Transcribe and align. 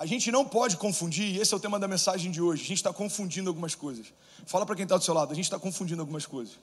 A 0.00 0.06
gente 0.06 0.32
não 0.32 0.46
pode 0.46 0.78
confundir, 0.78 1.38
esse 1.38 1.52
é 1.52 1.56
o 1.58 1.60
tema 1.60 1.78
da 1.78 1.86
mensagem 1.86 2.30
de 2.32 2.40
hoje. 2.40 2.62
A 2.62 2.66
gente 2.68 2.78
está 2.78 2.90
confundindo 2.90 3.50
algumas 3.50 3.74
coisas. 3.74 4.06
Fala 4.46 4.64
para 4.64 4.74
quem 4.74 4.84
está 4.84 4.96
do 4.96 5.04
seu 5.04 5.12
lado, 5.12 5.30
a 5.30 5.34
gente 5.34 5.44
está 5.44 5.58
confundindo 5.58 6.00
algumas 6.00 6.24
coisas. 6.24 6.58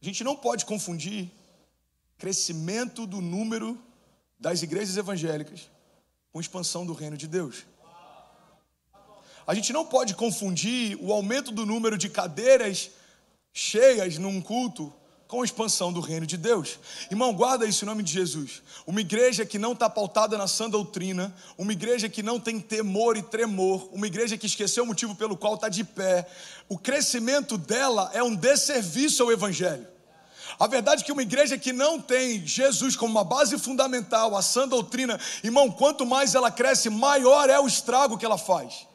A 0.00 0.04
gente 0.04 0.22
não 0.22 0.36
pode 0.36 0.64
confundir 0.64 1.28
crescimento 2.16 3.04
do 3.04 3.20
número 3.20 3.76
das 4.38 4.62
igrejas 4.62 4.96
evangélicas 4.96 5.68
com 6.32 6.40
expansão 6.40 6.86
do 6.86 6.92
reino 6.92 7.16
de 7.16 7.26
Deus. 7.26 7.66
A 9.44 9.56
gente 9.56 9.72
não 9.72 9.84
pode 9.84 10.14
confundir 10.14 10.96
o 11.02 11.12
aumento 11.12 11.50
do 11.50 11.66
número 11.66 11.98
de 11.98 12.08
cadeiras 12.08 12.90
cheias 13.52 14.18
num 14.18 14.40
culto 14.40 14.94
com 15.28 15.42
a 15.42 15.44
expansão 15.44 15.92
do 15.92 16.00
reino 16.00 16.26
de 16.26 16.36
Deus. 16.36 16.78
Irmão, 17.10 17.32
guarda 17.34 17.66
isso 17.66 17.84
em 17.84 17.88
nome 17.88 18.02
de 18.02 18.12
Jesus. 18.12 18.62
Uma 18.86 19.00
igreja 19.00 19.44
que 19.44 19.58
não 19.58 19.72
está 19.72 19.90
pautada 19.90 20.38
na 20.38 20.46
sã 20.46 20.70
doutrina, 20.70 21.34
uma 21.58 21.72
igreja 21.72 22.08
que 22.08 22.22
não 22.22 22.38
tem 22.38 22.60
temor 22.60 23.16
e 23.16 23.22
tremor, 23.22 23.88
uma 23.92 24.06
igreja 24.06 24.36
que 24.36 24.46
esqueceu 24.46 24.84
o 24.84 24.86
motivo 24.86 25.14
pelo 25.14 25.36
qual 25.36 25.54
está 25.54 25.68
de 25.68 25.82
pé, 25.82 26.28
o 26.68 26.78
crescimento 26.78 27.58
dela 27.58 28.10
é 28.14 28.22
um 28.22 28.34
desserviço 28.34 29.22
ao 29.22 29.32
Evangelho. 29.32 29.86
A 30.58 30.66
verdade 30.66 31.02
é 31.02 31.04
que 31.04 31.12
uma 31.12 31.22
igreja 31.22 31.58
que 31.58 31.72
não 31.72 32.00
tem 32.00 32.46
Jesus 32.46 32.96
como 32.96 33.10
uma 33.10 33.24
base 33.24 33.58
fundamental, 33.58 34.36
a 34.36 34.42
sã 34.42 34.66
doutrina, 34.66 35.20
irmão, 35.42 35.70
quanto 35.70 36.06
mais 36.06 36.34
ela 36.34 36.50
cresce, 36.50 36.88
maior 36.88 37.50
é 37.50 37.58
o 37.58 37.66
estrago 37.66 38.16
que 38.16 38.24
ela 38.24 38.38
faz. 38.38 38.86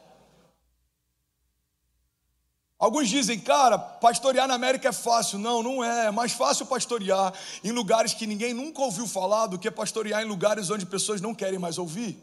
Alguns 2.82 3.08
dizem, 3.08 3.38
cara, 3.38 3.78
pastorear 3.78 4.48
na 4.48 4.54
América 4.54 4.88
é 4.88 4.92
fácil. 4.92 5.38
Não, 5.38 5.62
não 5.62 5.84
é. 5.84 6.06
É 6.06 6.10
mais 6.10 6.32
fácil 6.32 6.66
pastorear 6.66 7.32
em 7.62 7.70
lugares 7.70 8.12
que 8.12 8.26
ninguém 8.26 8.52
nunca 8.52 8.82
ouviu 8.82 9.06
falar 9.06 9.46
do 9.46 9.56
que 9.56 9.70
pastorear 9.70 10.20
em 10.20 10.24
lugares 10.24 10.68
onde 10.68 10.84
pessoas 10.84 11.20
não 11.20 11.32
querem 11.32 11.60
mais 11.60 11.78
ouvir. 11.78 12.20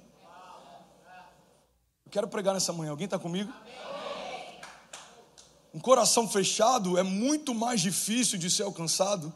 Eu 2.06 2.12
quero 2.12 2.28
pregar 2.28 2.54
nessa 2.54 2.74
manhã. 2.74 2.92
Alguém 2.92 3.06
está 3.06 3.18
comigo? 3.18 3.54
Um 5.74 5.80
coração 5.80 6.28
fechado 6.28 6.98
é 6.98 7.04
muito 7.04 7.56
mais 7.56 7.80
difícil 7.80 8.38
de 8.38 8.52
ser 8.52 8.64
alcançado 8.64 9.34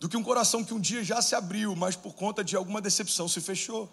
do 0.00 0.08
que 0.08 0.16
um 0.16 0.24
coração 0.24 0.64
que 0.64 0.74
um 0.74 0.80
dia 0.80 1.04
já 1.04 1.22
se 1.22 1.36
abriu, 1.36 1.76
mas 1.76 1.94
por 1.94 2.14
conta 2.14 2.42
de 2.42 2.56
alguma 2.56 2.80
decepção 2.80 3.28
se 3.28 3.40
fechou. 3.40 3.88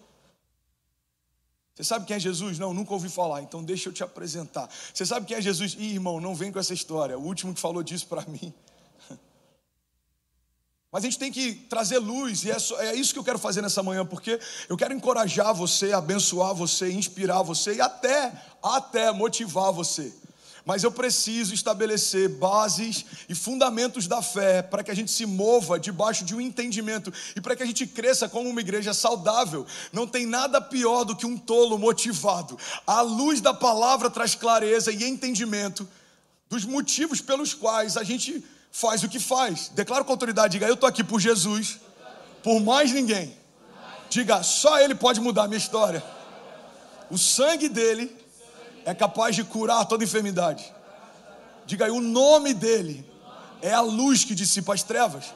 Você 1.76 1.84
sabe 1.84 2.06
quem 2.06 2.16
é 2.16 2.18
Jesus? 2.18 2.58
Não, 2.58 2.72
nunca 2.72 2.94
ouvi 2.94 3.10
falar, 3.10 3.42
então 3.42 3.62
deixa 3.62 3.90
eu 3.90 3.92
te 3.92 4.02
apresentar. 4.02 4.66
Você 4.94 5.04
sabe 5.04 5.26
quem 5.26 5.36
é 5.36 5.42
Jesus? 5.42 5.76
Ih, 5.78 5.92
irmão, 5.92 6.18
não 6.18 6.34
vem 6.34 6.50
com 6.50 6.58
essa 6.58 6.72
história. 6.72 7.18
O 7.18 7.22
último 7.22 7.52
que 7.52 7.60
falou 7.60 7.82
disso 7.82 8.06
para 8.06 8.24
mim. 8.26 8.54
Mas 10.90 11.04
a 11.04 11.06
gente 11.06 11.18
tem 11.18 11.30
que 11.30 11.52
trazer 11.54 11.98
luz, 11.98 12.44
e 12.44 12.50
é, 12.50 12.56
é, 12.78 12.94
isso 12.94 13.12
que 13.12 13.18
eu 13.18 13.24
quero 13.24 13.38
fazer 13.38 13.60
nessa 13.60 13.82
manhã, 13.82 14.06
porque 14.06 14.40
eu 14.70 14.76
quero 14.78 14.94
encorajar 14.94 15.54
você, 15.54 15.92
abençoar 15.92 16.54
você, 16.54 16.90
inspirar 16.90 17.42
você 17.42 17.74
e 17.74 17.80
até, 17.82 18.32
até 18.62 19.12
motivar 19.12 19.70
você 19.70 20.14
mas 20.66 20.82
eu 20.82 20.90
preciso 20.90 21.54
estabelecer 21.54 22.28
bases 22.28 23.04
e 23.28 23.36
fundamentos 23.36 24.08
da 24.08 24.20
fé 24.20 24.62
para 24.62 24.82
que 24.82 24.90
a 24.90 24.94
gente 24.94 25.12
se 25.12 25.24
mova 25.24 25.78
debaixo 25.78 26.24
de 26.24 26.34
um 26.34 26.40
entendimento 26.40 27.12
e 27.36 27.40
para 27.40 27.54
que 27.54 27.62
a 27.62 27.66
gente 27.66 27.86
cresça 27.86 28.28
como 28.28 28.50
uma 28.50 28.60
igreja 28.60 28.92
saudável. 28.92 29.64
Não 29.92 30.08
tem 30.08 30.26
nada 30.26 30.60
pior 30.60 31.04
do 31.04 31.14
que 31.14 31.24
um 31.24 31.38
tolo 31.38 31.78
motivado. 31.78 32.58
A 32.84 33.00
luz 33.00 33.40
da 33.40 33.54
palavra 33.54 34.10
traz 34.10 34.34
clareza 34.34 34.90
e 34.90 35.04
entendimento 35.04 35.88
dos 36.50 36.64
motivos 36.64 37.20
pelos 37.20 37.54
quais 37.54 37.96
a 37.96 38.02
gente 38.02 38.44
faz 38.72 39.04
o 39.04 39.08
que 39.08 39.20
faz. 39.20 39.68
Declaro 39.68 40.04
com 40.04 40.10
autoridade, 40.10 40.54
diga: 40.54 40.66
Eu 40.66 40.74
estou 40.74 40.88
aqui 40.88 41.04
por 41.04 41.20
Jesus, 41.20 41.78
por 42.42 42.58
mais 42.60 42.90
ninguém. 42.90 43.36
Diga: 44.10 44.42
Só 44.42 44.80
Ele 44.80 44.96
pode 44.96 45.20
mudar 45.20 45.44
a 45.44 45.48
minha 45.48 45.58
história. 45.58 46.02
O 47.08 47.16
sangue 47.16 47.68
dele 47.68 48.15
é 48.86 48.94
capaz 48.94 49.34
de 49.34 49.42
curar 49.42 49.84
toda 49.84 50.04
enfermidade. 50.04 50.72
Diga 51.66 51.86
aí, 51.86 51.90
o 51.90 52.00
nome 52.00 52.54
dele 52.54 53.04
é 53.60 53.72
a 53.72 53.80
luz 53.80 54.24
que 54.24 54.32
dissipa 54.32 54.72
as 54.72 54.84
trevas. 54.84 55.34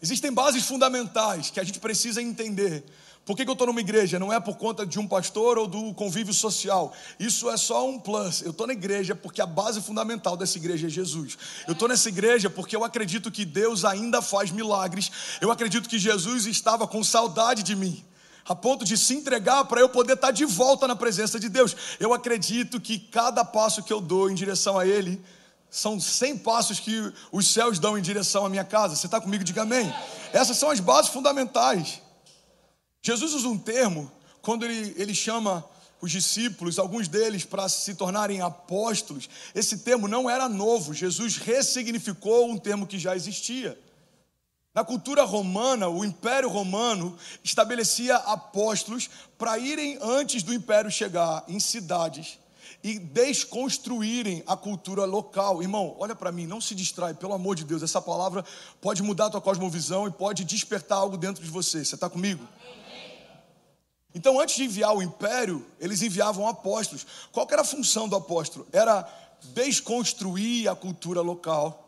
Existem 0.00 0.30
bases 0.30 0.66
fundamentais 0.66 1.48
que 1.48 1.58
a 1.58 1.64
gente 1.64 1.80
precisa 1.80 2.20
entender. 2.20 2.84
Por 3.24 3.34
que, 3.34 3.44
que 3.44 3.50
eu 3.50 3.54
estou 3.54 3.66
numa 3.66 3.80
igreja? 3.80 4.18
Não 4.18 4.30
é 4.30 4.38
por 4.38 4.56
conta 4.56 4.86
de 4.86 5.00
um 5.00 5.08
pastor 5.08 5.56
ou 5.56 5.66
do 5.66 5.94
convívio 5.94 6.34
social. 6.34 6.92
Isso 7.18 7.48
é 7.50 7.56
só 7.56 7.88
um 7.88 7.98
plus. 7.98 8.42
Eu 8.42 8.50
estou 8.50 8.66
na 8.66 8.74
igreja 8.74 9.14
porque 9.14 9.40
a 9.40 9.46
base 9.46 9.80
fundamental 9.80 10.36
dessa 10.36 10.58
igreja 10.58 10.86
é 10.88 10.90
Jesus. 10.90 11.38
Eu 11.66 11.72
estou 11.72 11.88
nessa 11.88 12.10
igreja 12.10 12.50
porque 12.50 12.76
eu 12.76 12.84
acredito 12.84 13.30
que 13.30 13.46
Deus 13.46 13.86
ainda 13.86 14.20
faz 14.20 14.50
milagres. 14.50 15.10
Eu 15.40 15.50
acredito 15.50 15.88
que 15.88 15.98
Jesus 15.98 16.44
estava 16.44 16.86
com 16.86 17.02
saudade 17.02 17.62
de 17.62 17.74
mim 17.74 18.04
a 18.48 18.54
ponto 18.54 18.84
de 18.84 18.96
se 18.96 19.14
entregar 19.14 19.64
para 19.64 19.80
eu 19.80 19.88
poder 19.88 20.14
estar 20.14 20.30
de 20.30 20.44
volta 20.44 20.86
na 20.86 20.94
presença 20.94 21.38
de 21.40 21.48
Deus. 21.48 21.76
Eu 21.98 22.14
acredito 22.14 22.80
que 22.80 22.98
cada 22.98 23.44
passo 23.44 23.82
que 23.82 23.92
eu 23.92 24.00
dou 24.00 24.30
em 24.30 24.34
direção 24.34 24.78
a 24.78 24.86
Ele 24.86 25.20
são 25.68 25.98
100 25.98 26.38
passos 26.38 26.78
que 26.78 27.12
os 27.32 27.52
céus 27.52 27.78
dão 27.78 27.98
em 27.98 28.02
direção 28.02 28.46
à 28.46 28.48
minha 28.48 28.64
casa. 28.64 28.94
Você 28.94 29.06
está 29.06 29.20
comigo? 29.20 29.42
Diga 29.42 29.62
amém. 29.62 29.92
Essas 30.32 30.56
são 30.56 30.70
as 30.70 30.80
bases 30.80 31.10
fundamentais. 31.10 32.00
Jesus 33.02 33.34
usa 33.34 33.48
um 33.48 33.58
termo 33.58 34.10
quando 34.40 34.64
ele, 34.64 34.94
ele 34.96 35.14
chama 35.14 35.64
os 36.00 36.12
discípulos, 36.12 36.78
alguns 36.78 37.08
deles, 37.08 37.44
para 37.44 37.68
se 37.68 37.94
tornarem 37.94 38.40
apóstolos. 38.40 39.28
Esse 39.54 39.78
termo 39.78 40.06
não 40.06 40.30
era 40.30 40.48
novo, 40.48 40.94
Jesus 40.94 41.36
ressignificou 41.36 42.48
um 42.50 42.56
termo 42.56 42.86
que 42.86 42.98
já 42.98 43.16
existia. 43.16 43.78
Na 44.76 44.84
cultura 44.84 45.24
romana, 45.24 45.88
o 45.88 46.04
Império 46.04 46.50
Romano 46.50 47.16
estabelecia 47.42 48.14
apóstolos 48.16 49.08
para 49.38 49.58
irem 49.58 49.98
antes 50.02 50.42
do 50.42 50.52
império 50.52 50.90
chegar 50.90 51.42
em 51.48 51.58
cidades 51.58 52.38
e 52.84 52.98
desconstruírem 52.98 54.44
a 54.46 54.54
cultura 54.54 55.06
local. 55.06 55.62
Irmão, 55.62 55.96
olha 55.98 56.14
para 56.14 56.30
mim, 56.30 56.46
não 56.46 56.60
se 56.60 56.74
distrai, 56.74 57.14
pelo 57.14 57.32
amor 57.32 57.56
de 57.56 57.64
Deus. 57.64 57.82
Essa 57.82 58.02
palavra 58.02 58.44
pode 58.78 59.02
mudar 59.02 59.28
a 59.28 59.30
tua 59.30 59.40
cosmovisão 59.40 60.06
e 60.06 60.10
pode 60.10 60.44
despertar 60.44 60.98
algo 60.98 61.16
dentro 61.16 61.42
de 61.42 61.48
você. 61.48 61.82
Você 61.82 61.94
está 61.94 62.10
comigo? 62.10 62.46
Então, 64.14 64.38
antes 64.38 64.56
de 64.56 64.64
enviar 64.64 64.94
o 64.94 65.02
império, 65.02 65.64
eles 65.80 66.02
enviavam 66.02 66.46
apóstolos. 66.46 67.06
Qual 67.32 67.48
era 67.50 67.62
a 67.62 67.64
função 67.64 68.10
do 68.10 68.16
apóstolo? 68.16 68.66
Era 68.70 69.08
desconstruir 69.54 70.68
a 70.68 70.76
cultura 70.76 71.22
local 71.22 71.85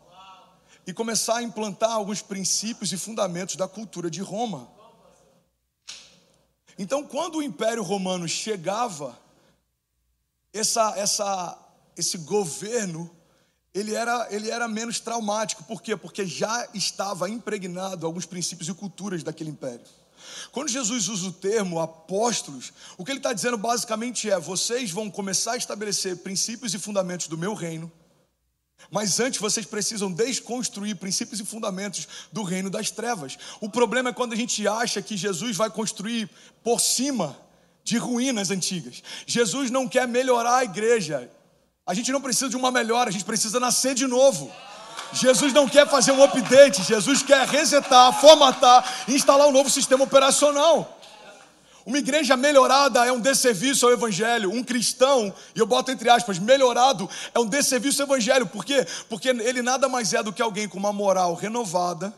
e 0.85 0.93
começar 0.93 1.37
a 1.37 1.43
implantar 1.43 1.91
alguns 1.91 2.21
princípios 2.21 2.91
e 2.91 2.97
fundamentos 2.97 3.55
da 3.55 3.67
cultura 3.67 4.09
de 4.09 4.21
Roma. 4.21 4.67
Então, 6.77 7.03
quando 7.03 7.39
o 7.39 7.43
Império 7.43 7.83
Romano 7.83 8.27
chegava, 8.27 9.19
essa, 10.53 10.93
essa, 10.97 11.57
esse 11.95 12.17
governo 12.19 13.09
ele 13.73 13.93
era, 13.93 14.27
ele 14.31 14.49
era 14.49 14.67
menos 14.67 14.99
traumático. 14.99 15.63
Por 15.63 15.81
quê? 15.81 15.95
Porque 15.95 16.25
já 16.25 16.67
estava 16.73 17.29
impregnado 17.29 18.05
alguns 18.05 18.25
princípios 18.25 18.67
e 18.67 18.73
culturas 18.73 19.23
daquele 19.23 19.51
império. 19.51 19.85
Quando 20.51 20.69
Jesus 20.69 21.07
usa 21.07 21.29
o 21.29 21.33
termo 21.33 21.79
apóstolos, 21.79 22.73
o 22.97 23.05
que 23.05 23.11
ele 23.11 23.19
está 23.19 23.31
dizendo 23.31 23.57
basicamente 23.57 24.29
é: 24.29 24.39
vocês 24.39 24.91
vão 24.91 25.09
começar 25.09 25.53
a 25.53 25.57
estabelecer 25.57 26.17
princípios 26.17 26.73
e 26.73 26.79
fundamentos 26.79 27.27
do 27.27 27.37
meu 27.37 27.53
reino, 27.53 27.91
mas 28.91 29.19
antes 29.19 29.39
vocês 29.39 29.65
precisam 29.65 30.11
desconstruir 30.11 30.95
princípios 30.95 31.39
e 31.39 31.45
fundamentos 31.45 32.07
do 32.31 32.43
reino 32.43 32.69
das 32.69 32.89
trevas. 32.89 33.37
O 33.61 33.69
problema 33.69 34.09
é 34.09 34.13
quando 34.13 34.33
a 34.33 34.35
gente 34.35 34.67
acha 34.67 35.01
que 35.01 35.15
Jesus 35.15 35.55
vai 35.55 35.69
construir 35.69 36.29
por 36.63 36.79
cima 36.79 37.37
de 37.83 37.97
ruínas 37.97 38.51
antigas. 38.51 39.03
Jesus 39.25 39.69
não 39.69 39.87
quer 39.87 40.07
melhorar 40.07 40.57
a 40.57 40.63
igreja. 40.63 41.29
A 41.85 41.93
gente 41.93 42.11
não 42.11 42.21
precisa 42.21 42.49
de 42.49 42.55
uma 42.55 42.71
melhora, 42.71 43.09
a 43.09 43.13
gente 43.13 43.25
precisa 43.25 43.59
nascer 43.59 43.95
de 43.95 44.05
novo. 44.05 44.51
Jesus 45.11 45.53
não 45.53 45.67
quer 45.67 45.87
fazer 45.89 46.11
um 46.11 46.23
update, 46.23 46.83
Jesus 46.83 47.23
quer 47.23 47.47
resetar, 47.47 48.19
formatar, 48.19 49.05
instalar 49.07 49.47
um 49.47 49.51
novo 49.51 49.69
sistema 49.69 50.03
operacional. 50.03 50.98
Uma 51.89 51.97
igreja 51.97 52.37
melhorada 52.37 53.03
é 53.03 53.11
um 53.11 53.19
desserviço 53.19 53.83
ao 53.83 53.91
Evangelho. 53.91 54.51
Um 54.51 54.63
cristão, 54.63 55.33
e 55.55 55.59
eu 55.59 55.65
boto 55.65 55.89
entre 55.89 56.07
aspas, 56.07 56.37
melhorado 56.37 57.09
é 57.33 57.39
um 57.39 57.47
desserviço 57.47 58.03
ao 58.03 58.07
Evangelho. 58.07 58.45
Por 58.45 58.63
quê? 58.63 58.85
Porque 59.09 59.29
ele 59.29 59.63
nada 59.63 59.89
mais 59.89 60.13
é 60.13 60.21
do 60.21 60.31
que 60.31 60.39
alguém 60.39 60.69
com 60.69 60.77
uma 60.77 60.93
moral 60.93 61.33
renovada, 61.33 62.13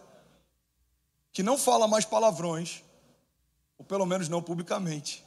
que 1.31 1.41
não 1.41 1.57
fala 1.57 1.87
mais 1.87 2.03
palavrões, 2.03 2.83
ou 3.77 3.85
pelo 3.85 4.05
menos 4.05 4.27
não 4.27 4.41
publicamente. 4.41 5.23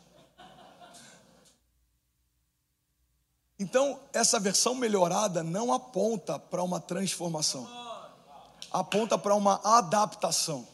Então, 3.58 3.98
essa 4.12 4.38
versão 4.38 4.74
melhorada 4.74 5.42
não 5.42 5.72
aponta 5.72 6.38
para 6.38 6.62
uma 6.62 6.78
transformação, 6.78 7.66
aponta 8.70 9.16
para 9.16 9.34
uma 9.34 9.58
adaptação. 9.64 10.73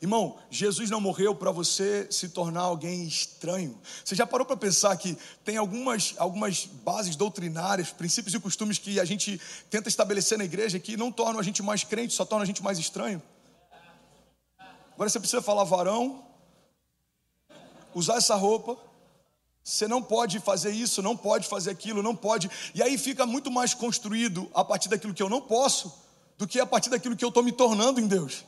Irmão, 0.00 0.38
Jesus 0.50 0.88
não 0.88 0.98
morreu 0.98 1.34
para 1.34 1.50
você 1.50 2.06
se 2.10 2.30
tornar 2.30 2.62
alguém 2.62 3.04
estranho. 3.04 3.78
Você 4.02 4.14
já 4.14 4.26
parou 4.26 4.46
para 4.46 4.56
pensar 4.56 4.96
que 4.96 5.16
tem 5.44 5.58
algumas, 5.58 6.14
algumas 6.16 6.64
bases 6.64 7.16
doutrinárias, 7.16 7.90
princípios 7.90 8.34
e 8.34 8.40
costumes 8.40 8.78
que 8.78 8.98
a 8.98 9.04
gente 9.04 9.38
tenta 9.68 9.90
estabelecer 9.90 10.38
na 10.38 10.44
igreja 10.44 10.78
que 10.78 10.96
não 10.96 11.12
tornam 11.12 11.38
a 11.38 11.42
gente 11.42 11.62
mais 11.62 11.84
crente, 11.84 12.14
só 12.14 12.24
tornam 12.24 12.44
a 12.44 12.46
gente 12.46 12.62
mais 12.62 12.78
estranho? 12.78 13.22
Agora 14.94 15.10
você 15.10 15.20
precisa 15.20 15.42
falar 15.42 15.64
varão, 15.64 16.24
usar 17.94 18.16
essa 18.16 18.34
roupa, 18.36 18.78
você 19.62 19.86
não 19.86 20.02
pode 20.02 20.40
fazer 20.40 20.70
isso, 20.70 21.02
não 21.02 21.14
pode 21.14 21.46
fazer 21.46 21.70
aquilo, 21.70 22.02
não 22.02 22.16
pode. 22.16 22.50
E 22.74 22.82
aí 22.82 22.96
fica 22.96 23.26
muito 23.26 23.50
mais 23.50 23.74
construído 23.74 24.50
a 24.54 24.64
partir 24.64 24.88
daquilo 24.88 25.12
que 25.12 25.22
eu 25.22 25.28
não 25.28 25.42
posso 25.42 25.92
do 26.38 26.48
que 26.48 26.58
a 26.58 26.64
partir 26.64 26.88
daquilo 26.88 27.14
que 27.14 27.24
eu 27.24 27.28
estou 27.28 27.42
me 27.42 27.52
tornando 27.52 28.00
em 28.00 28.06
Deus. 28.06 28.46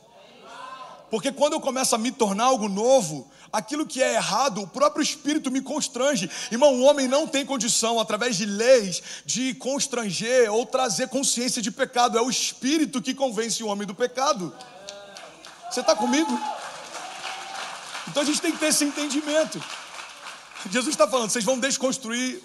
Porque 1.13 1.31
quando 1.31 1.53
eu 1.53 1.61
começo 1.61 1.93
a 1.93 1.97
me 1.99 2.11
tornar 2.11 2.45
algo 2.45 2.67
novo, 2.67 3.29
aquilo 3.51 3.85
que 3.85 4.01
é 4.01 4.15
errado, 4.15 4.63
o 4.63 4.67
próprio 4.67 5.03
Espírito 5.03 5.51
me 5.51 5.61
constrange. 5.61 6.27
Irmão, 6.51 6.73
o 6.73 6.81
homem 6.81 7.07
não 7.07 7.27
tem 7.27 7.45
condição, 7.45 7.99
através 7.99 8.35
de 8.35 8.47
leis, 8.47 9.03
de 9.23 9.53
constranger 9.53 10.51
ou 10.51 10.65
trazer 10.65 11.09
consciência 11.09 11.61
de 11.61 11.69
pecado. 11.69 12.17
É 12.17 12.21
o 12.23 12.31
Espírito 12.31 12.99
que 12.99 13.13
convence 13.13 13.63
o 13.63 13.67
homem 13.67 13.85
do 13.85 13.93
pecado. 13.93 14.51
Você 15.69 15.81
está 15.81 15.95
comigo? 15.95 16.31
Então 18.07 18.23
a 18.23 18.25
gente 18.25 18.41
tem 18.41 18.51
que 18.51 18.57
ter 18.57 18.69
esse 18.69 18.83
entendimento. 18.83 19.63
Jesus 20.71 20.95
está 20.95 21.07
falando, 21.07 21.29
vocês 21.29 21.45
vão 21.45 21.59
desconstruir 21.59 22.41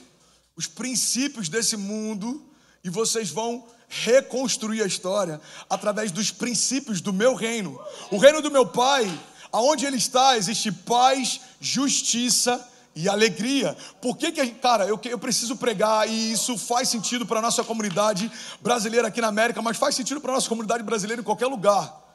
os 0.54 0.66
princípios 0.66 1.48
desse 1.48 1.74
mundo 1.74 2.44
e 2.84 2.90
vocês 2.90 3.30
vão 3.30 3.66
reconstruir 3.88 4.82
a 4.82 4.86
história 4.86 5.40
através 5.68 6.12
dos 6.12 6.30
princípios 6.30 7.00
do 7.00 7.12
meu 7.12 7.34
reino. 7.34 7.80
O 8.10 8.18
reino 8.18 8.42
do 8.42 8.50
meu 8.50 8.66
pai, 8.66 9.08
aonde 9.50 9.86
ele 9.86 9.96
está, 9.96 10.36
existe 10.36 10.70
paz, 10.70 11.40
justiça 11.60 12.64
e 12.94 13.08
alegria. 13.08 13.76
Por 14.00 14.16
que, 14.16 14.32
que 14.32 14.46
cara, 14.48 14.84
eu, 14.86 15.00
eu 15.04 15.18
preciso 15.18 15.56
pregar 15.56 16.08
e 16.08 16.32
isso 16.32 16.58
faz 16.58 16.88
sentido 16.88 17.24
para 17.24 17.38
a 17.38 17.42
nossa 17.42 17.64
comunidade 17.64 18.30
brasileira 18.60 19.08
aqui 19.08 19.20
na 19.20 19.28
América, 19.28 19.62
mas 19.62 19.76
faz 19.76 19.94
sentido 19.94 20.20
para 20.20 20.32
a 20.32 20.34
nossa 20.34 20.48
comunidade 20.48 20.82
brasileira 20.82 21.22
em 21.22 21.24
qualquer 21.24 21.46
lugar. 21.46 22.06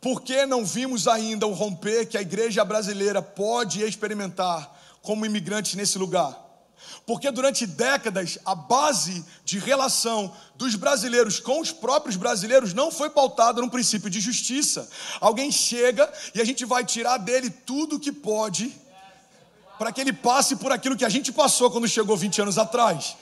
Por 0.00 0.22
que 0.22 0.44
não 0.46 0.64
vimos 0.64 1.06
ainda 1.06 1.46
o 1.46 1.52
romper 1.52 2.06
que 2.06 2.18
a 2.18 2.22
igreja 2.22 2.64
brasileira 2.64 3.22
pode 3.22 3.84
experimentar 3.84 4.74
como 5.00 5.24
imigrantes 5.24 5.74
nesse 5.74 5.96
lugar? 5.96 6.36
Porque 7.06 7.30
durante 7.30 7.66
décadas 7.66 8.38
a 8.44 8.54
base 8.54 9.24
de 9.44 9.58
relação 9.58 10.34
dos 10.54 10.74
brasileiros 10.74 11.40
com 11.40 11.60
os 11.60 11.72
próprios 11.72 12.16
brasileiros 12.16 12.72
não 12.72 12.90
foi 12.90 13.10
pautada 13.10 13.60
num 13.60 13.68
princípio 13.68 14.08
de 14.08 14.20
justiça. 14.20 14.88
Alguém 15.20 15.50
chega 15.50 16.10
e 16.34 16.40
a 16.40 16.44
gente 16.44 16.64
vai 16.64 16.84
tirar 16.84 17.18
dele 17.18 17.50
tudo 17.50 17.98
que 17.98 18.12
pode 18.12 18.72
para 19.78 19.90
que 19.90 20.00
ele 20.00 20.12
passe 20.12 20.54
por 20.56 20.70
aquilo 20.70 20.96
que 20.96 21.04
a 21.04 21.08
gente 21.08 21.32
passou 21.32 21.70
quando 21.70 21.88
chegou 21.88 22.16
20 22.16 22.42
anos 22.42 22.56
atrás. 22.56 23.16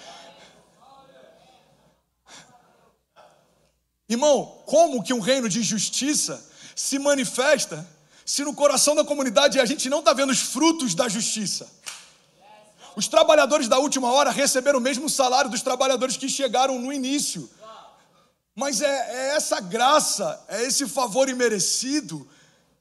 Irmão, 4.07 4.61
como 4.67 5.03
que 5.03 5.15
um 5.15 5.21
reino 5.21 5.49
de 5.49 5.63
justiça 5.63 6.45
se 6.75 6.99
manifesta 6.99 7.89
se 8.27 8.45
no 8.45 8.53
coração 8.53 8.95
da 8.95 9.05
comunidade 9.05 9.59
a 9.59 9.65
gente 9.65 9.89
não 9.89 10.01
está 10.01 10.13
vendo 10.13 10.31
os 10.31 10.41
frutos 10.41 10.95
da 10.95 11.09
justiça? 11.09 11.67
Os 12.97 13.09
trabalhadores 13.09 13.69
da 13.69 13.79
última 13.79 14.11
hora 14.11 14.31
receberam 14.31 14.79
o 14.79 14.83
mesmo 14.83 15.09
salário 15.09 15.51
dos 15.51 15.63
trabalhadores 15.63 16.17
que 16.17 16.29
chegaram 16.29 16.79
no 16.79 16.93
início. 16.93 17.49
Mas 18.55 18.81
é, 18.81 18.87
é 18.87 19.37
essa 19.37 19.61
graça, 19.61 20.45
é 20.49 20.65
esse 20.65 20.87
favor 20.87 21.29
imerecido 21.29 22.29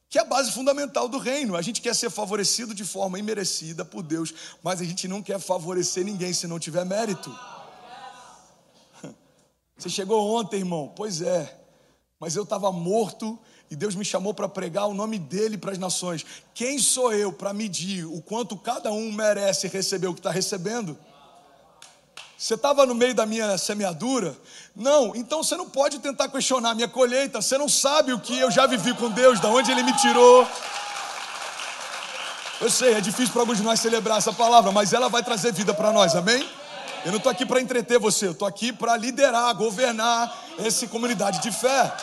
que 0.10 0.18
é 0.18 0.22
a 0.22 0.26
base 0.26 0.52
fundamental 0.52 1.08
do 1.08 1.20
reino. 1.20 1.56
A 1.56 1.62
gente 1.62 1.82
quer 1.82 1.94
ser 1.94 2.10
favorecido 2.10 2.74
de 2.74 2.84
forma 2.84 3.20
imerecida 3.20 3.86
por 3.86 4.02
Deus, 4.02 4.34
mas 4.64 4.82
a 4.82 4.84
gente 4.84 5.08
não 5.08 5.22
quer 5.22 5.40
favorecer 5.40 6.04
ninguém 6.04 6.34
se 6.34 6.48
não 6.48 6.58
tiver 6.58 6.84
mérito. 6.84 7.34
Você 9.78 9.88
chegou 9.88 10.36
ontem, 10.36 10.58
irmão? 10.58 10.92
Pois 10.96 11.22
é, 11.22 11.59
mas 12.20 12.36
eu 12.36 12.44
estava 12.44 12.72
morto 12.72 13.40
e 13.72 13.76
Deus 13.76 13.96
me 13.96 14.04
chamou 14.04 14.34
para 14.34 14.50
pregar 14.50 14.88
o 14.88 14.94
nome 14.94 15.18
dele 15.18 15.58
para 15.58 15.72
as 15.72 15.78
nações. 15.78 16.26
Quem 16.54 16.80
sou 16.80 17.14
eu 17.14 17.32
para 17.32 17.54
medir 17.54 18.06
o 18.06 18.22
quanto 18.22 18.58
cada 18.58 18.92
um 18.92 19.12
merece 19.12 19.68
receber 19.68 20.08
o 20.08 20.14
que 20.14 20.20
está 20.20 20.32
recebendo? 20.32 20.98
Você 22.38 22.56
estava 22.56 22.86
no 22.86 22.96
meio 22.96 23.14
da 23.14 23.26
minha 23.26 23.58
semeadura? 23.58 24.36
Não, 24.76 25.16
então 25.16 25.44
você 25.44 25.56
não 25.56 25.70
pode 25.70 26.00
tentar 26.00 26.30
questionar 26.30 26.72
a 26.72 26.76
minha 26.76 26.88
colheita. 26.88 27.42
Você 27.42 27.58
não 27.58 27.68
sabe 27.68 28.14
o 28.14 28.20
que 28.20 28.38
eu 28.38 28.50
já 28.50 28.66
vivi 28.66 28.94
com 28.94 29.10
Deus, 29.10 29.40
da 29.40 29.50
onde 29.50 29.72
Ele 29.72 29.84
me 29.84 29.96
tirou. 29.98 30.48
Eu 32.62 32.70
sei, 32.70 32.94
é 32.94 33.02
difícil 33.02 33.32
para 33.32 33.42
alguns 33.42 33.58
de 33.58 33.64
nós 33.64 33.80
celebrar 33.80 34.18
essa 34.18 34.34
palavra, 34.34 34.72
mas 34.72 34.94
ela 34.94 35.10
vai 35.10 35.24
trazer 35.24 35.54
vida 35.54 35.74
para 35.74 35.94
nós, 35.94 36.16
amém? 36.16 36.48
Eu 37.06 37.12
não 37.12 37.18
estou 37.18 37.32
aqui 37.32 37.46
para 37.46 37.62
entreter 37.62 37.98
você, 38.00 38.28
eu 38.28 38.32
estou 38.32 38.48
aqui 38.48 38.74
para 38.74 38.98
liderar, 38.98 39.54
governar 39.56 40.34
essa 40.58 40.88
comunidade 40.88 41.40
de 41.40 41.52
fé. 41.52 41.94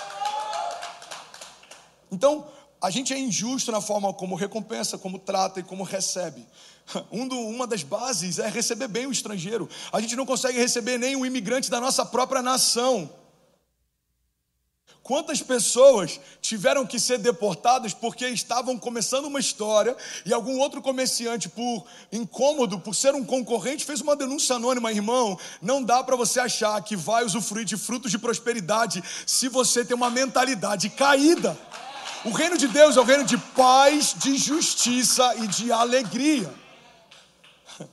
Então, 2.10 2.46
a 2.80 2.90
gente 2.90 3.12
é 3.12 3.18
injusto 3.18 3.72
na 3.72 3.80
forma 3.80 4.12
como 4.12 4.34
recompensa, 4.34 4.98
como 4.98 5.18
trata 5.18 5.60
e 5.60 5.62
como 5.62 5.82
recebe. 5.82 6.46
Um 7.10 7.26
do, 7.26 7.36
uma 7.36 7.66
das 7.66 7.82
bases 7.82 8.38
é 8.38 8.48
receber 8.48 8.86
bem 8.86 9.06
o 9.06 9.12
estrangeiro. 9.12 9.68
A 9.92 10.00
gente 10.00 10.14
não 10.14 10.24
consegue 10.24 10.56
receber 10.56 10.98
nem 10.98 11.16
um 11.16 11.26
imigrante 11.26 11.68
da 11.68 11.80
nossa 11.80 12.06
própria 12.06 12.40
nação. 12.40 13.10
Quantas 15.02 15.40
pessoas 15.40 16.18
tiveram 16.40 16.84
que 16.84 16.98
ser 16.98 17.18
deportadas 17.18 17.94
porque 17.94 18.26
estavam 18.28 18.76
começando 18.76 19.26
uma 19.26 19.38
história 19.38 19.96
e 20.24 20.32
algum 20.32 20.58
outro 20.58 20.82
comerciante, 20.82 21.48
por 21.48 21.84
incômodo, 22.10 22.80
por 22.80 22.92
ser 22.92 23.14
um 23.14 23.24
concorrente, 23.24 23.84
fez 23.84 24.00
uma 24.00 24.16
denúncia 24.16 24.56
anônima, 24.56 24.90
irmão? 24.90 25.38
Não 25.62 25.80
dá 25.80 26.02
para 26.02 26.16
você 26.16 26.40
achar 26.40 26.80
que 26.82 26.96
vai 26.96 27.24
usufruir 27.24 27.64
de 27.64 27.76
frutos 27.76 28.10
de 28.10 28.18
prosperidade 28.18 29.00
se 29.24 29.48
você 29.48 29.84
tem 29.84 29.94
uma 29.94 30.10
mentalidade 30.10 30.90
caída. 30.90 31.56
O 32.24 32.30
reino 32.30 32.56
de 32.56 32.66
Deus 32.68 32.96
é 32.96 33.00
o 33.00 33.04
reino 33.04 33.24
de 33.24 33.38
paz, 33.38 34.14
de 34.14 34.36
justiça 34.36 35.34
e 35.36 35.46
de 35.46 35.70
alegria. 35.70 36.52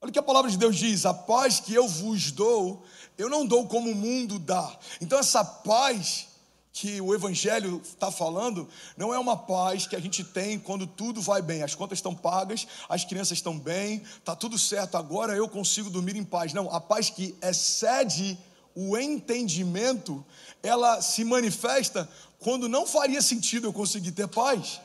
Olha 0.00 0.10
o 0.10 0.12
que 0.12 0.18
a 0.18 0.22
palavra 0.22 0.50
de 0.50 0.58
Deus 0.58 0.76
diz: 0.76 1.06
a 1.06 1.14
paz 1.14 1.60
que 1.60 1.72
eu 1.74 1.88
vos 1.88 2.30
dou, 2.30 2.84
eu 3.16 3.28
não 3.28 3.46
dou 3.46 3.66
como 3.66 3.90
o 3.90 3.94
mundo 3.94 4.38
dá. 4.38 4.76
Então, 5.00 5.18
essa 5.18 5.44
paz 5.44 6.28
que 6.72 7.00
o 7.00 7.14
Evangelho 7.14 7.80
está 7.82 8.10
falando, 8.10 8.68
não 8.98 9.14
é 9.14 9.18
uma 9.18 9.34
paz 9.34 9.86
que 9.86 9.96
a 9.96 10.00
gente 10.00 10.22
tem 10.22 10.58
quando 10.58 10.86
tudo 10.86 11.22
vai 11.22 11.40
bem, 11.40 11.62
as 11.62 11.74
contas 11.74 11.96
estão 11.96 12.14
pagas, 12.14 12.66
as 12.86 13.02
crianças 13.02 13.38
estão 13.38 13.58
bem, 13.58 14.02
está 14.18 14.36
tudo 14.36 14.58
certo, 14.58 14.98
agora 14.98 15.34
eu 15.34 15.48
consigo 15.48 15.88
dormir 15.88 16.16
em 16.16 16.24
paz. 16.24 16.52
Não, 16.52 16.70
a 16.70 16.78
paz 16.78 17.08
que 17.08 17.34
excede 17.40 18.38
o 18.76 18.98
entendimento, 18.98 20.24
ela 20.62 21.00
se 21.00 21.24
manifesta 21.24 22.06
quando 22.38 22.68
não 22.68 22.86
faria 22.86 23.22
sentido 23.22 23.66
eu 23.66 23.72
conseguir 23.72 24.12
ter 24.12 24.28
paz. 24.28 24.80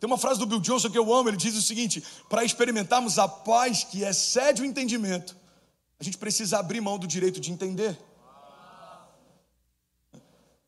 Tem 0.00 0.06
uma 0.06 0.18
frase 0.18 0.40
do 0.40 0.46
Bill 0.46 0.60
Johnson 0.60 0.90
que 0.90 0.98
eu 0.98 1.12
amo, 1.14 1.28
ele 1.28 1.36
diz 1.36 1.54
o 1.54 1.62
seguinte: 1.62 2.02
para 2.28 2.44
experimentarmos 2.44 3.18
a 3.18 3.28
paz 3.28 3.84
que 3.84 4.02
excede 4.02 4.62
o 4.62 4.64
entendimento, 4.64 5.36
a 6.00 6.04
gente 6.04 6.16
precisa 6.16 6.58
abrir 6.58 6.80
mão 6.80 6.98
do 6.98 7.06
direito 7.06 7.40
de 7.40 7.52
entender. 7.52 7.98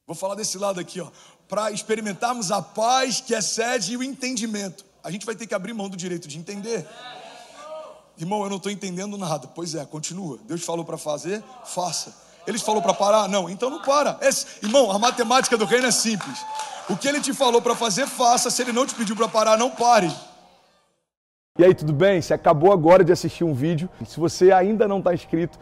Vou 0.07 0.15
falar 0.15 0.35
desse 0.35 0.57
lado 0.57 0.81
aqui, 0.81 1.01
ó. 1.01 1.11
Para 1.49 1.71
experimentarmos 1.71 2.51
a 2.51 2.61
paz 2.61 3.21
que 3.21 3.35
excede 3.35 3.97
o 3.97 4.03
entendimento, 4.03 4.85
a 5.03 5.11
gente 5.11 5.25
vai 5.25 5.35
ter 5.35 5.47
que 5.47 5.55
abrir 5.55 5.73
mão 5.73 5.89
do 5.89 5.97
direito 5.97 6.29
de 6.29 6.39
entender. 6.39 6.87
Irmão, 8.19 8.43
eu 8.43 8.51
não 8.51 8.57
estou 8.57 8.73
entendendo 8.73 9.17
nada. 9.17 9.47
Pois 9.55 9.75
é, 9.75 9.85
continua. 9.85 10.39
Deus 10.47 10.65
falou 10.65 10.85
para 10.85 10.99
fazer, 10.99 11.43
faça. 11.65 12.15
Ele 12.47 12.59
falou 12.59 12.83
para 12.83 12.95
parar? 12.95 13.29
Não, 13.29 13.49
então 13.49 13.71
não 13.71 13.81
para. 13.81 14.19
Irmão, 14.63 14.91
a 14.91 14.99
matemática 14.99 15.57
do 15.57 15.65
reino 15.65 15.87
é 15.87 15.91
simples. 15.91 16.39
O 16.89 16.97
que 16.97 17.07
ele 17.07 17.21
te 17.21 17.33
falou 17.33 17.61
para 17.61 17.77
fazer, 17.77 18.07
faça. 18.07 18.51
Se 18.51 18.63
ele 18.63 18.73
não 18.73 18.87
te 18.87 18.95
pediu 18.95 19.15
para 19.15 19.29
parar, 19.29 19.57
não 19.57 19.71
pare. 19.71 20.11
E 21.59 21.65
aí, 21.65 21.75
tudo 21.75 21.93
bem? 21.93 22.21
Você 22.21 22.33
acabou 22.33 22.73
agora 22.73 23.05
de 23.05 23.13
assistir 23.13 23.45
um 23.45 23.53
vídeo. 23.53 23.89
Se 24.07 24.19
você 24.19 24.51
ainda 24.51 24.89
não 24.89 24.99
está 24.99 25.13
inscrito, 25.13 25.59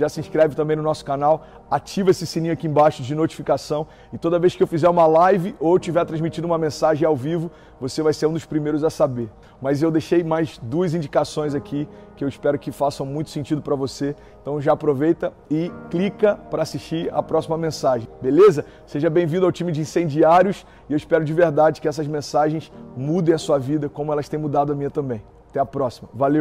já 0.00 0.08
se 0.08 0.18
inscreve 0.18 0.54
também 0.54 0.76
no 0.76 0.82
nosso 0.82 1.04
canal, 1.04 1.46
ativa 1.70 2.10
esse 2.10 2.26
sininho 2.26 2.54
aqui 2.54 2.66
embaixo 2.66 3.02
de 3.02 3.14
notificação 3.14 3.86
e 4.12 4.18
toda 4.18 4.38
vez 4.38 4.56
que 4.56 4.62
eu 4.62 4.66
fizer 4.66 4.88
uma 4.88 5.06
live 5.06 5.54
ou 5.60 5.76
estiver 5.76 6.04
transmitindo 6.06 6.46
uma 6.46 6.56
mensagem 6.58 7.06
ao 7.06 7.14
vivo, 7.14 7.50
você 7.78 8.02
vai 8.02 8.12
ser 8.12 8.26
um 8.26 8.32
dos 8.32 8.46
primeiros 8.46 8.82
a 8.82 8.90
saber. 8.90 9.28
Mas 9.60 9.82
eu 9.82 9.90
deixei 9.90 10.24
mais 10.24 10.58
duas 10.62 10.94
indicações 10.94 11.54
aqui 11.54 11.86
que 12.16 12.24
eu 12.24 12.28
espero 12.28 12.58
que 12.58 12.72
façam 12.72 13.04
muito 13.04 13.28
sentido 13.28 13.60
para 13.60 13.76
você. 13.76 14.16
Então 14.40 14.58
já 14.58 14.72
aproveita 14.72 15.32
e 15.50 15.70
clica 15.90 16.34
para 16.50 16.62
assistir 16.62 17.12
a 17.12 17.22
próxima 17.22 17.58
mensagem, 17.58 18.08
beleza? 18.22 18.64
Seja 18.86 19.10
bem-vindo 19.10 19.44
ao 19.44 19.52
time 19.52 19.70
de 19.70 19.82
incendiários 19.82 20.66
e 20.88 20.92
eu 20.94 20.96
espero 20.96 21.24
de 21.24 21.32
verdade 21.34 21.80
que 21.80 21.88
essas 21.88 22.06
mensagens 22.06 22.72
mudem 22.96 23.34
a 23.34 23.38
sua 23.38 23.58
vida 23.58 23.88
como 23.88 24.12
elas 24.12 24.28
têm 24.28 24.40
mudado 24.40 24.72
a 24.72 24.74
minha 24.74 24.90
também. 24.90 25.22
Até 25.50 25.60
a 25.60 25.66
próxima. 25.66 26.08
Valeu! 26.14 26.40